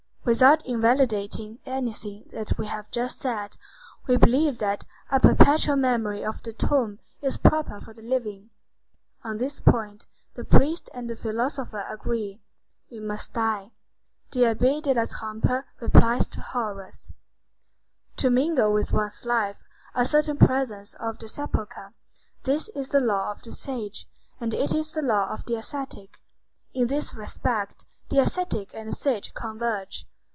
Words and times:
Without 0.23 0.63
invalidating 0.67 1.57
anything 1.65 2.29
that 2.31 2.55
we 2.55 2.67
have 2.67 2.89
just 2.91 3.19
said, 3.19 3.57
we 4.05 4.17
believe 4.17 4.59
that 4.59 4.85
a 5.09 5.19
perpetual 5.19 5.75
memory 5.75 6.23
of 6.23 6.43
the 6.43 6.53
tomb 6.53 6.99
is 7.23 7.37
proper 7.37 7.81
for 7.81 7.91
the 7.95 8.03
living. 8.03 8.51
On 9.23 9.37
this 9.39 9.59
point, 9.59 10.05
the 10.35 10.43
priest 10.45 10.91
and 10.93 11.09
the 11.09 11.15
philosopher 11.15 11.83
agree. 11.89 12.39
We 12.91 12.99
must 12.99 13.33
die. 13.33 13.71
The 14.29 14.41
Abbé 14.41 14.83
de 14.83 14.93
la 14.93 15.05
Trappe 15.07 15.65
replies 15.79 16.27
to 16.27 16.39
Horace. 16.39 17.11
To 18.17 18.29
mingle 18.29 18.71
with 18.71 18.93
one's 18.93 19.25
life 19.25 19.63
a 19.95 20.05
certain 20.05 20.37
presence 20.37 20.93
of 20.99 21.17
the 21.17 21.27
sepulchre,—this 21.27 22.69
is 22.69 22.91
the 22.91 23.01
law 23.01 23.31
of 23.31 23.41
the 23.41 23.51
sage; 23.51 24.07
and 24.39 24.53
it 24.53 24.71
is 24.71 24.91
the 24.91 25.01
law 25.01 25.33
of 25.33 25.45
the 25.45 25.55
ascetic. 25.55 26.19
In 26.75 26.85
this 26.87 27.15
respect, 27.15 27.85
the 28.09 28.19
ascetic 28.19 28.69
and 28.75 28.89
the 28.89 28.95
sage 28.95 29.33
converge. 29.33 30.05